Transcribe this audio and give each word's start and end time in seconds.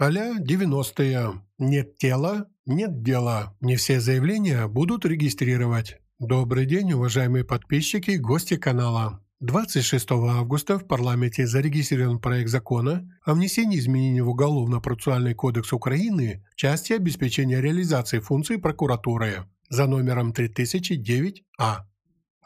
а-ля 0.00 0.38
90-е. 0.38 1.42
Нет 1.58 1.98
тела, 1.98 2.48
нет 2.64 3.02
дела. 3.02 3.54
Не 3.60 3.76
все 3.76 4.00
заявления 4.00 4.66
будут 4.66 5.04
регистрировать. 5.04 5.98
Добрый 6.18 6.64
день, 6.64 6.94
уважаемые 6.94 7.44
подписчики 7.44 8.12
и 8.12 8.18
гости 8.18 8.56
канала. 8.56 9.22
26 9.40 10.10
августа 10.12 10.78
в 10.78 10.86
парламенте 10.86 11.46
зарегистрирован 11.46 12.18
проект 12.18 12.48
закона 12.48 13.06
о 13.26 13.34
внесении 13.34 13.78
изменений 13.78 14.22
в 14.22 14.30
Уголовно-процессуальный 14.30 15.34
кодекс 15.34 15.70
Украины 15.74 16.46
в 16.50 16.56
части 16.56 16.94
обеспечения 16.94 17.60
реализации 17.60 18.20
функций 18.20 18.58
прокуратуры 18.58 19.44
за 19.68 19.86
номером 19.86 20.32
3009А. 20.32 21.80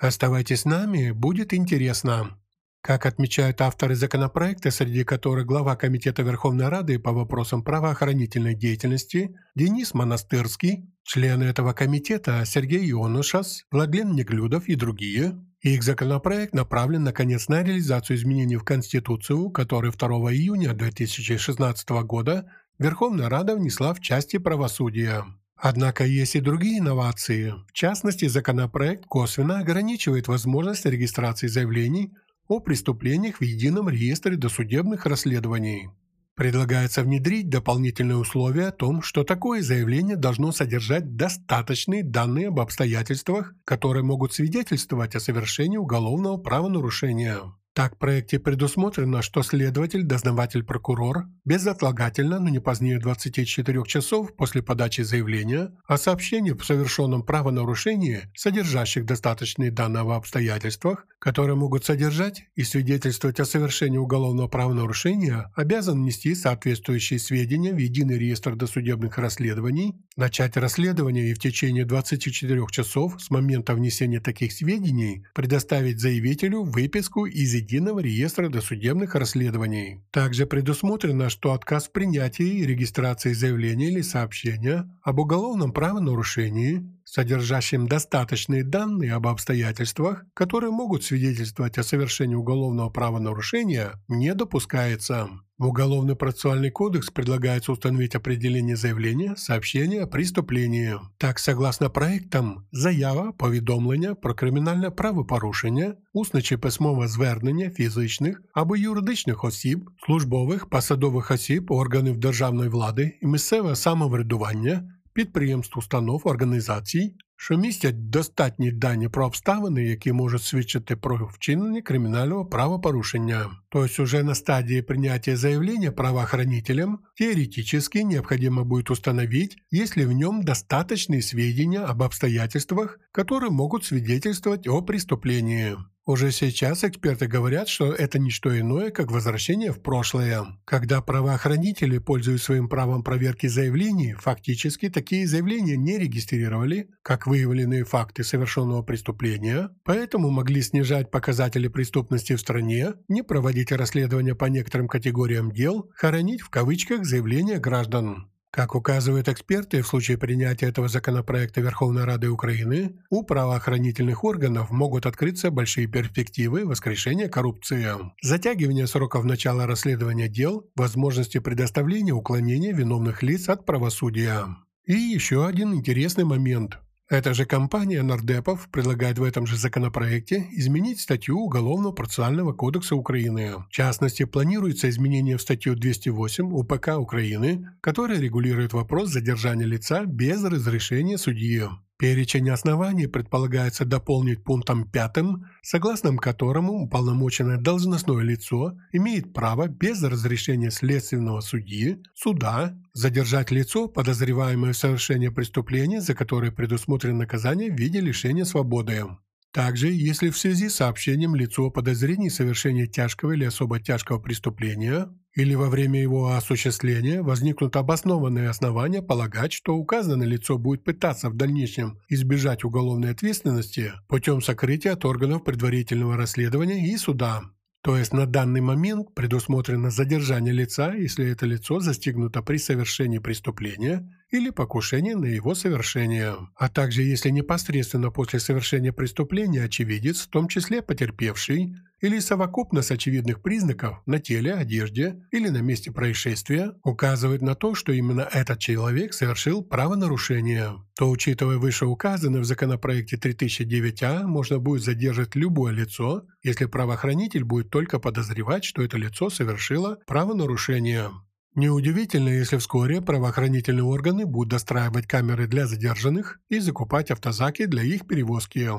Оставайтесь 0.00 0.60
с 0.60 0.64
нами, 0.64 1.10
будет 1.10 1.52
интересно. 1.52 2.41
Как 2.82 3.06
отмечают 3.06 3.60
авторы 3.60 3.94
законопроекта, 3.94 4.72
среди 4.72 5.04
которых 5.04 5.46
глава 5.46 5.76
Комитета 5.76 6.22
Верховной 6.22 6.66
Рады 6.66 6.98
по 6.98 7.12
вопросам 7.12 7.62
правоохранительной 7.62 8.56
деятельности 8.56 9.36
Денис 9.54 9.94
Монастырский, 9.94 10.92
члены 11.04 11.44
этого 11.44 11.74
комитета 11.74 12.42
Сергей 12.44 12.90
Ионушас, 12.90 13.66
Владлен 13.70 14.16
Неглюдов 14.16 14.66
и 14.66 14.74
другие, 14.74 15.40
их 15.60 15.84
законопроект 15.84 16.54
направлен, 16.54 17.04
наконец, 17.04 17.46
на 17.46 17.62
реализацию 17.62 18.16
изменений 18.16 18.56
в 18.56 18.64
Конституцию, 18.64 19.50
которые 19.50 19.92
2 19.92 20.08
июня 20.32 20.72
2016 20.72 21.88
года 22.04 22.50
Верховная 22.80 23.28
Рада 23.28 23.54
внесла 23.54 23.94
в 23.94 24.00
части 24.00 24.38
правосудия. 24.38 25.24
Однако 25.54 26.04
есть 26.04 26.34
и 26.34 26.40
другие 26.40 26.80
инновации. 26.80 27.54
В 27.68 27.72
частности, 27.72 28.26
законопроект 28.26 29.06
косвенно 29.06 29.60
ограничивает 29.60 30.26
возможность 30.26 30.84
регистрации 30.84 31.46
заявлений 31.46 32.12
о 32.48 32.60
преступлениях 32.60 33.38
в 33.38 33.42
едином 33.42 33.88
реестре 33.88 34.36
досудебных 34.36 35.06
расследований. 35.06 35.88
Предлагается 36.34 37.02
внедрить 37.02 37.50
дополнительные 37.50 38.16
условия 38.16 38.68
о 38.68 38.72
том, 38.72 39.02
что 39.02 39.22
такое 39.22 39.62
заявление 39.62 40.16
должно 40.16 40.50
содержать 40.50 41.14
достаточные 41.14 42.02
данные 42.02 42.48
об 42.48 42.60
обстоятельствах, 42.60 43.54
которые 43.64 44.02
могут 44.02 44.32
свидетельствовать 44.32 45.14
о 45.14 45.20
совершении 45.20 45.76
уголовного 45.76 46.38
правонарушения. 46.38 47.40
Так 47.74 47.94
в 47.94 47.98
проекте 47.98 48.38
предусмотрено, 48.38 49.22
что 49.22 49.42
следователь, 49.42 50.02
дознаватель, 50.02 50.62
прокурор 50.62 51.24
безотлагательно, 51.46 52.38
но 52.38 52.50
не 52.50 52.58
позднее 52.58 52.98
24 52.98 53.84
часов 53.86 54.36
после 54.36 54.62
подачи 54.62 55.00
заявления 55.00 55.72
о 55.86 55.96
сообщении 55.96 56.52
в 56.52 56.62
совершенном 56.62 57.22
правонарушении, 57.22 58.30
содержащих 58.36 59.06
достаточные 59.06 59.70
данные 59.70 60.02
об 60.02 60.10
обстоятельствах, 60.10 61.06
которые 61.18 61.56
могут 61.56 61.86
содержать 61.86 62.44
и 62.56 62.62
свидетельствовать 62.62 63.40
о 63.40 63.46
совершении 63.46 63.96
уголовного 63.96 64.48
правонарушения, 64.48 65.50
обязан 65.56 66.02
внести 66.02 66.34
соответствующие 66.34 67.18
сведения 67.18 67.72
в 67.72 67.78
единый 67.78 68.18
реестр 68.18 68.54
досудебных 68.54 69.16
расследований, 69.16 69.94
начать 70.18 70.58
расследование 70.58 71.30
и 71.30 71.34
в 71.34 71.38
течение 71.38 71.86
24 71.86 72.66
часов 72.70 73.16
с 73.18 73.30
момента 73.30 73.74
внесения 73.74 74.20
таких 74.20 74.52
сведений 74.52 75.24
предоставить 75.34 76.00
заявителю 76.00 76.64
выписку 76.64 77.24
из 77.24 77.61
единого 77.62 78.00
реестра 78.00 78.48
досудебных 78.48 79.14
расследований. 79.14 80.02
Также 80.10 80.46
предусмотрено, 80.46 81.30
что 81.30 81.52
отказ 81.52 81.88
в 81.88 81.92
принятии 81.92 82.58
и 82.58 82.66
регистрации 82.66 83.32
заявления 83.32 83.88
или 83.88 84.02
сообщения 84.02 84.90
об 85.02 85.20
уголовном 85.20 85.72
правонарушении 85.72 86.84
содержащим 87.05 87.87
достаточные 87.87 88.63
данные 88.63 89.13
об 89.13 89.27
обстоятельствах, 89.27 90.25
которые 90.33 90.71
могут 90.71 91.03
свидетельствовать 91.03 91.77
о 91.77 91.83
совершении 91.83 92.35
уголовного 92.35 92.89
правонарушения, 92.89 93.93
не 94.07 94.33
допускается. 94.33 95.29
В 95.57 95.65
Уголовный 95.65 96.15
процессуальный 96.15 96.69
кодекс 96.69 97.09
предлагается 97.09 97.71
установить 97.71 98.13
определение 98.13 98.75
заявления, 98.75 99.35
сообщения 99.35 100.03
о 100.03 100.07
преступлении. 100.07 100.93
Так, 101.17 101.39
согласно 101.39 101.89
проектам, 101.89 102.67
заява, 102.71 103.31
повідомлення 103.31 104.15
про 104.15 104.35
кримінальне 104.35 104.91
правопорушення, 104.91 105.95
усне 106.13 106.41
чи 106.41 106.57
письмове 106.57 107.07
звернення 107.07 107.69
фізичних 107.69 108.41
або 108.53 108.77
юридичних 108.77 109.43
осіб, 109.43 109.89
службових, 110.05 110.69
посадових 110.69 111.31
осіб, 111.31 111.71
органів 111.71 112.17
державної 112.17 112.69
влади 112.69 113.17
і 113.21 113.27
місцеве 113.27 113.75
самоврядування 113.75 114.83
підприємств, 115.13 115.79
установ, 115.79 116.21
організацій, 116.25 117.15
що 117.35 117.57
містять 117.57 118.09
достатні 118.09 118.71
дані 118.71 119.09
про 119.09 119.25
обставини, 119.25 119.83
які 119.83 120.11
можуть 120.11 120.43
свідчити 120.43 120.95
про 120.95 121.29
вчинення 121.33 121.81
кримінального 121.81 122.45
правопорушення. 122.45 123.49
Тобто 123.72 124.02
уже 124.02 124.22
на 124.22 124.34
стадии 124.34 124.82
принятия 124.82 125.34
заявления 125.34 125.90
правоохранителям 125.92 127.06
теоретически 127.16 127.98
необходимо 127.98 128.64
будет 128.64 128.90
установить, 128.90 129.56
есть 129.70 129.96
ли 129.96 130.04
в 130.04 130.12
нем 130.12 130.42
достаточные 130.44 131.22
сведения 131.22 131.80
об 131.80 132.02
обстоятельствах, 132.02 132.98
которые 133.12 133.50
могут 133.50 133.86
свидетельствовать 133.86 134.68
о 134.68 134.82
преступлении. 134.82 135.74
Уже 136.04 136.32
сейчас 136.32 136.82
эксперты 136.82 137.28
говорят, 137.28 137.68
что 137.68 137.92
это 137.92 138.18
не 138.18 138.30
что 138.30 138.58
иное, 138.58 138.90
как 138.90 139.12
возвращение 139.12 139.70
в 139.70 139.80
прошлое. 139.80 140.46
Когда 140.64 141.00
правоохранители, 141.00 141.98
пользуясь 141.98 142.42
своим 142.42 142.68
правом 142.68 143.04
проверки 143.04 143.46
заявлений, 143.46 144.14
фактически 144.14 144.88
такие 144.88 145.28
заявления 145.28 145.76
не 145.76 145.98
регистрировали, 145.98 146.88
как 147.02 147.28
выявленные 147.28 147.84
факты 147.84 148.24
совершенного 148.24 148.82
преступления, 148.82 149.70
поэтому 149.84 150.30
могли 150.30 150.60
снижать 150.62 151.08
показатели 151.12 151.68
преступности 151.68 152.34
в 152.34 152.40
стране, 152.40 152.94
не 153.06 153.22
проводить 153.22 153.61
расследования 153.70 154.34
по 154.34 154.46
некоторым 154.46 154.88
категориям 154.88 155.52
дел, 155.52 155.90
хоронить 155.94 156.40
в 156.40 156.50
кавычках 156.50 157.04
заявления 157.04 157.58
граждан. 157.58 158.32
Как 158.50 158.74
указывают 158.74 159.28
эксперты, 159.28 159.80
в 159.80 159.86
случае 159.86 160.18
принятия 160.18 160.66
этого 160.66 160.86
законопроекта 160.86 161.62
Верховной 161.62 162.04
Рады 162.04 162.28
Украины, 162.28 162.98
у 163.08 163.22
правоохранительных 163.22 164.24
органов 164.24 164.70
могут 164.70 165.06
открыться 165.06 165.50
большие 165.50 165.86
перспективы 165.86 166.66
воскрешения 166.66 167.28
коррупции, 167.28 167.88
затягивание 168.20 168.86
сроков 168.86 169.24
начала 169.24 169.66
расследования 169.66 170.28
дел, 170.28 170.70
возможности 170.76 171.38
предоставления 171.38 172.12
уклонения 172.12 172.74
виновных 172.74 173.22
лиц 173.22 173.48
от 173.48 173.64
правосудия. 173.64 174.44
И 174.84 174.92
еще 174.92 175.46
один 175.46 175.72
интересный 175.72 176.24
момент. 176.24 176.78
Эта 177.12 177.34
же 177.34 177.44
компания 177.44 178.02
нардепов 178.02 178.70
предлагает 178.70 179.18
в 179.18 179.22
этом 179.22 179.46
же 179.46 179.58
законопроекте 179.58 180.46
изменить 180.52 180.98
статью 180.98 181.40
Уголовного 181.40 181.92
процессуального 181.92 182.54
кодекса 182.54 182.96
Украины. 182.96 183.58
В 183.58 183.68
частности, 183.68 184.24
планируется 184.24 184.88
изменение 184.88 185.36
в 185.36 185.42
статью 185.42 185.74
208 185.74 186.54
УПК 186.54 186.96
Украины, 186.96 187.68
которая 187.82 188.18
регулирует 188.18 188.72
вопрос 188.72 189.10
задержания 189.10 189.66
лица 189.66 190.06
без 190.06 190.42
разрешения 190.42 191.18
судьи. 191.18 191.64
Перечень 192.02 192.50
оснований 192.50 193.06
предполагается 193.06 193.84
дополнить 193.84 194.42
пунктом 194.42 194.90
пятым, 194.90 195.44
согласно 195.62 196.16
которому 196.16 196.82
уполномоченное 196.82 197.58
должностное 197.58 198.24
лицо 198.24 198.76
имеет 198.90 199.32
право 199.32 199.68
без 199.68 200.02
разрешения 200.02 200.72
следственного 200.72 201.42
судьи, 201.42 202.02
суда, 202.12 202.76
задержать 202.92 203.52
лицо, 203.52 203.86
подозреваемое 203.86 204.72
в 204.72 204.76
совершении 204.76 205.28
преступления, 205.28 206.00
за 206.00 206.16
которое 206.16 206.50
предусмотрено 206.50 207.18
наказание 207.18 207.70
в 207.70 207.78
виде 207.78 208.00
лишения 208.00 208.44
свободы. 208.44 209.04
Также, 209.52 209.92
если 209.92 210.30
в 210.30 210.38
связи 210.38 210.70
с 210.70 210.74
сообщением 210.74 211.36
лицо 211.36 211.66
о 211.66 211.70
подозрении 211.70 212.30
совершения 212.30 212.88
тяжкого 212.88 213.30
или 213.30 213.44
особо 213.44 213.78
тяжкого 213.78 214.18
преступления 214.18 215.08
или 215.34 215.54
во 215.54 215.68
время 215.68 216.00
его 216.00 216.34
осуществления 216.34 217.22
возникнут 217.22 217.76
обоснованные 217.76 218.48
основания 218.48 219.02
полагать, 219.02 219.52
что 219.52 219.74
указанное 219.74 220.26
лицо 220.26 220.58
будет 220.58 220.84
пытаться 220.84 221.30
в 221.30 221.36
дальнейшем 221.36 221.98
избежать 222.08 222.64
уголовной 222.64 223.10
ответственности 223.10 223.92
путем 224.08 224.42
сокрытия 224.42 224.92
от 224.92 225.04
органов 225.04 225.44
предварительного 225.44 226.16
расследования 226.16 226.92
и 226.92 226.96
суда. 226.96 227.42
То 227.82 227.96
есть 227.98 228.12
на 228.12 228.26
данный 228.26 228.60
момент 228.60 229.12
предусмотрено 229.12 229.90
задержание 229.90 230.54
лица, 230.54 230.94
если 230.94 231.26
это 231.26 231.46
лицо 231.46 231.80
застигнуто 231.80 232.40
при 232.40 232.58
совершении 232.58 233.18
преступления 233.18 234.08
или 234.30 234.50
покушения 234.50 235.16
на 235.16 235.24
его 235.24 235.56
совершение, 235.56 236.36
а 236.54 236.68
также 236.68 237.02
если 237.02 237.30
непосредственно 237.30 238.12
после 238.12 238.38
совершения 238.38 238.92
преступления 238.92 239.64
очевидец, 239.64 240.20
в 240.20 240.28
том 240.28 240.46
числе 240.46 240.80
потерпевший, 240.80 241.74
или 242.02 242.18
совокупность 242.18 242.90
очевидных 242.90 243.40
признаков 243.40 244.02
на 244.06 244.18
теле, 244.18 244.54
одежде 244.54 245.22
или 245.30 245.48
на 245.48 245.62
месте 245.62 245.92
происшествия 245.92 246.74
указывает 246.82 247.40
на 247.40 247.54
то, 247.54 247.74
что 247.74 247.92
именно 247.92 248.28
этот 248.32 248.58
человек 248.58 249.14
совершил 249.14 249.64
правонарушение, 249.64 250.72
то, 250.98 251.08
учитывая 251.08 251.58
вышеуказанное 251.58 252.40
в 252.40 252.44
законопроекте 252.44 253.16
3009А, 253.16 254.24
можно 254.24 254.58
будет 254.58 254.82
задержать 254.82 255.36
любое 255.36 255.72
лицо, 255.72 256.26
если 256.42 256.66
правоохранитель 256.66 257.44
будет 257.44 257.70
только 257.70 258.00
подозревать, 258.00 258.64
что 258.64 258.82
это 258.82 258.98
лицо 258.98 259.30
совершило 259.30 259.98
правонарушение. 260.06 261.08
Неудивительно, 261.54 262.30
если 262.30 262.56
вскоре 262.56 263.00
правоохранительные 263.00 263.84
органы 263.84 264.26
будут 264.26 264.52
достраивать 264.52 265.06
камеры 265.06 265.46
для 265.46 265.66
задержанных 265.66 266.40
и 266.48 266.58
закупать 266.58 267.10
автозаки 267.10 267.66
для 267.66 267.82
их 267.82 268.06
перевозки. 268.06 268.70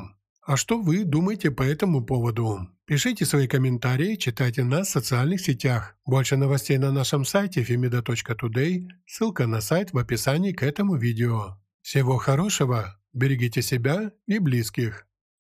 А 0.45 0.57
что 0.57 0.81
вы 0.81 1.05
думаете 1.05 1.51
по 1.51 1.63
этому 1.63 2.03
поводу? 2.03 2.67
Пишите 2.85 3.25
свои 3.25 3.47
комментарии, 3.47 4.15
читайте 4.15 4.65
нас 4.65 4.89
в 4.89 4.91
социальных 4.91 5.39
сетях. 5.39 5.95
Больше 6.05 6.35
новостей 6.35 6.77
на 6.77 6.91
нашем 6.91 7.23
сайте 7.23 7.61
femida.today, 7.63 8.89
ссылка 9.05 9.47
на 9.47 9.61
сайт 9.61 9.93
в 9.93 9.97
описании 9.97 10.51
к 10.51 10.63
этому 10.63 10.95
видео. 10.95 11.57
Всего 11.81 12.17
хорошего, 12.17 12.99
берегите 13.13 13.61
себя 13.61 14.11
и 14.27 14.39
близких. 14.39 15.07